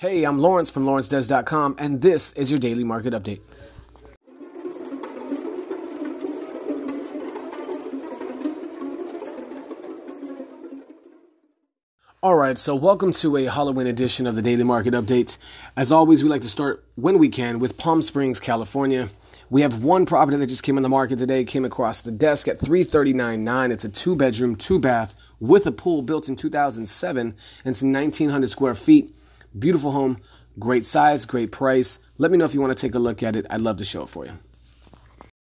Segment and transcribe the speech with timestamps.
[0.00, 3.40] Hey, I'm Lawrence from lawrencedoes.com, and this is your daily market update.
[12.22, 15.36] All right, so welcome to a Halloween edition of the Daily Market Update.
[15.76, 19.08] As always, we like to start when we can with Palm Springs, California.
[19.50, 22.46] We have one property that just came on the market today, came across the desk
[22.46, 23.72] at 339.9.
[23.72, 27.34] It's a two bedroom, two bath with a pool built in 2007 and
[27.64, 29.12] it's 1900 square feet.
[29.56, 30.18] Beautiful home,
[30.58, 32.00] great size, great price.
[32.18, 33.46] Let me know if you want to take a look at it.
[33.50, 34.32] I'd love to show it for you.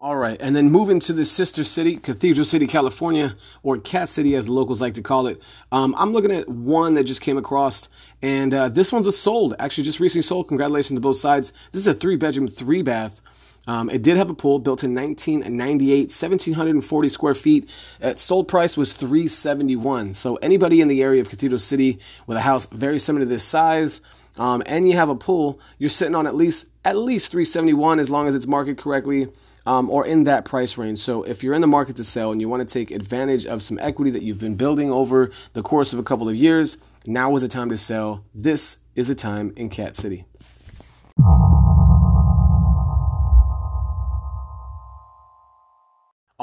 [0.00, 4.34] All right, and then moving to the sister city, Cathedral City, California, or Cat City
[4.34, 5.40] as the locals like to call it.
[5.70, 7.88] Um, I'm looking at one that just came across,
[8.20, 9.54] and uh, this one's a sold.
[9.60, 10.48] Actually, just recently sold.
[10.48, 11.52] Congratulations to both sides.
[11.70, 13.20] This is a three bedroom, three bath.
[13.66, 17.70] Um, it did have a pool built in 1998, 1740 square feet.
[18.00, 20.14] Its sold price was 371.
[20.14, 23.44] So anybody in the area of Cathedral City with a house very similar to this
[23.44, 24.00] size,
[24.38, 28.10] um, and you have a pool, you're sitting on at least at least 371 as
[28.10, 29.28] long as it's marketed correctly
[29.66, 30.98] um, or in that price range.
[30.98, 33.62] So if you're in the market to sell and you want to take advantage of
[33.62, 37.34] some equity that you've been building over the course of a couple of years, now
[37.36, 38.24] is the time to sell.
[38.34, 40.24] This is the time in Cat City.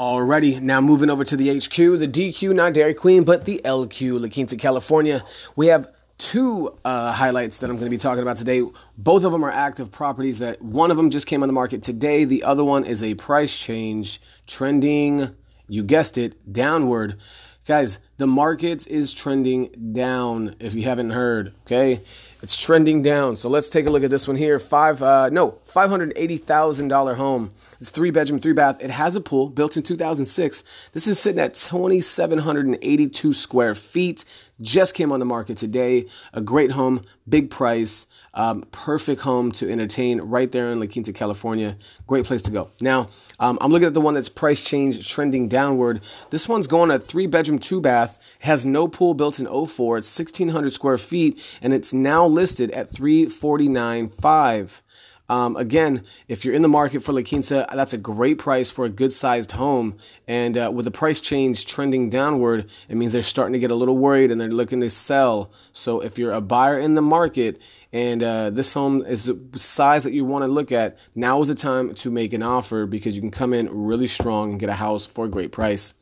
[0.00, 4.18] Alrighty, now moving over to the HQ, the DQ, not Dairy Queen, but the LQ,
[4.18, 5.22] La Quinta, California.
[5.56, 8.62] We have two uh, highlights that I'm going to be talking about today.
[8.96, 11.82] Both of them are active properties that one of them just came on the market
[11.82, 12.24] today.
[12.24, 15.36] The other one is a price change trending,
[15.68, 17.18] you guessed it, downward.
[17.66, 22.02] Guys, the market is trending down if you haven't heard, okay?
[22.42, 23.36] It's trending down.
[23.36, 24.58] So let's take a look at this one here.
[24.58, 27.52] Five, uh, no, $580,000 home.
[27.80, 28.76] It's three bedroom, three bath.
[28.82, 30.64] It has a pool built in 2006.
[30.92, 34.26] This is sitting at 2,782 square feet.
[34.60, 36.06] Just came on the market today.
[36.34, 41.12] A great home, big price, um, perfect home to entertain right there in La Quinta,
[41.12, 41.76] California.
[42.06, 42.70] Great place to go.
[42.80, 46.02] Now, um, I'm looking at the one that's price change trending downward.
[46.30, 48.09] This one's going a three bedroom, two bath
[48.40, 49.98] has no pool built in 04.
[49.98, 54.82] It's 1,600 square feet, and it's now listed at 349.5.
[55.30, 58.84] Um, again, if you're in the market for La Quinta, that's a great price for
[58.84, 59.96] a good sized home.
[60.26, 63.76] And uh, with the price change trending downward, it means they're starting to get a
[63.76, 65.52] little worried and they're looking to sell.
[65.70, 70.02] So if you're a buyer in the market and uh, this home is the size
[70.02, 73.14] that you want to look at, now is the time to make an offer because
[73.14, 75.94] you can come in really strong and get a house for a great price.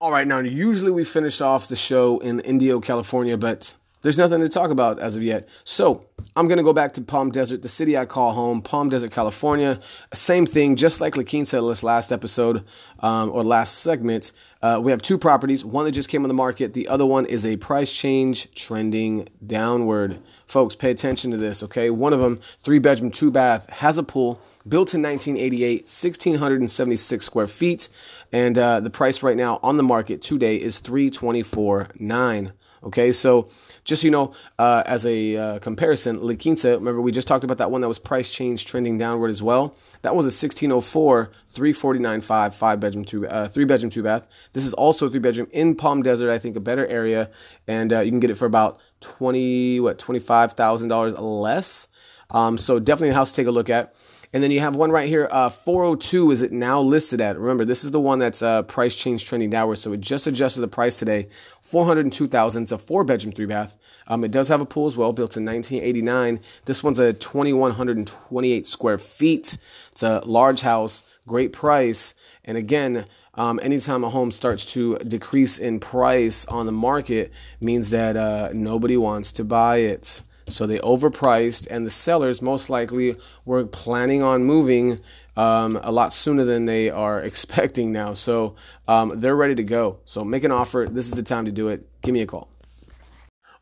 [0.00, 4.40] All right, now usually we finish off the show in Indio, California, but there's nothing
[4.40, 5.48] to talk about as of yet.
[5.64, 8.88] So I'm going to go back to Palm Desert, the city I call home, Palm
[8.88, 9.80] Desert, California.
[10.14, 12.64] Same thing, just like La Quinta this last episode
[13.00, 14.32] um, or last segment.
[14.60, 17.24] Uh, we have two properties, one that just came on the market, the other one
[17.26, 20.18] is a price change trending downward.
[20.46, 21.90] Folks, pay attention to this, okay?
[21.90, 27.46] One of them, three bedroom, two bath, has a pool, built in 1988, 1,676 square
[27.46, 27.88] feet,
[28.32, 32.52] and uh, the price right now on the market today is 324.9.
[32.84, 33.48] Okay, so
[33.84, 37.58] just you know, uh, as a uh, comparison, La Quinta, remember we just talked about
[37.58, 39.74] that one that was price change trending downward as well.
[40.02, 44.28] That was a 1604, 349.5, five bedroom, two, uh, three bedroom, two bath.
[44.52, 47.30] This is also a three bedroom in Palm Desert, I think a better area,
[47.66, 51.88] and uh, you can get it for about twenty, what, twenty five thousand dollars less.
[52.30, 53.94] Um, so definitely a house to take a look at.
[54.32, 57.38] And then you have one right here, uh, 402 is it now listed at?
[57.38, 59.76] Remember, this is the one that's uh, price change trending downward.
[59.76, 61.28] So it just adjusted the price today.
[61.62, 62.62] 402,000.
[62.62, 63.78] It's a four bedroom, three bath.
[64.06, 66.40] Um, it does have a pool as well, built in 1989.
[66.66, 69.58] This one's a 2,128 square feet.
[69.92, 72.14] It's a large house, great price.
[72.44, 77.90] And again, um, anytime a home starts to decrease in price on the market means
[77.90, 80.22] that uh, nobody wants to buy it.
[80.48, 85.00] So they overpriced, and the sellers most likely were planning on moving
[85.36, 88.14] um, a lot sooner than they are expecting now.
[88.14, 90.00] So um, they're ready to go.
[90.04, 90.86] So make an offer.
[90.90, 91.86] This is the time to do it.
[92.02, 92.48] Give me a call.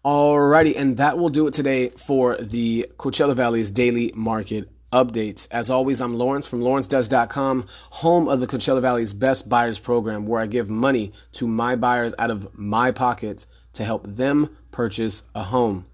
[0.05, 5.49] Alrighty, and that will do it today for the Coachella Valley's daily market updates.
[5.51, 10.41] As always, I'm Lawrence from lawrencedoes.com, home of the Coachella Valley's best buyers program, where
[10.41, 15.43] I give money to my buyers out of my pockets to help them purchase a
[15.43, 15.87] home.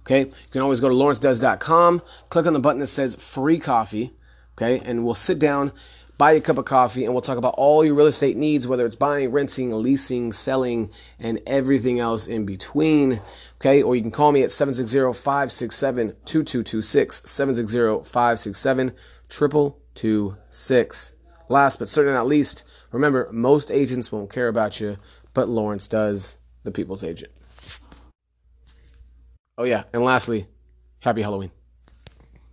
[0.00, 4.12] Okay, you can always go to lawrencedoes.com, click on the button that says free coffee,
[4.56, 5.72] okay, and we'll sit down,
[6.16, 8.84] buy a cup of coffee, and we'll talk about all your real estate needs, whether
[8.84, 13.20] it's buying, renting, leasing, selling, and everything else in between.
[13.60, 18.92] Okay, or you can call me at 760 567 2226, 760 567
[19.28, 21.12] 2226.
[21.48, 24.98] Last but certainly not least, remember, most agents won't care about you,
[25.34, 27.32] but Lawrence does, the people's agent.
[29.60, 29.84] Oh, yeah.
[29.92, 30.46] And lastly,
[31.00, 31.50] Happy Halloween.